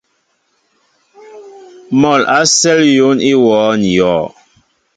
Mɔ 1.99 2.11
a 2.37 2.39
sέl 2.57 2.79
yón 2.97 3.17
í 3.31 3.33
wōō 3.43 3.61
ní 3.81 3.89
yɔɔ. 3.97 4.25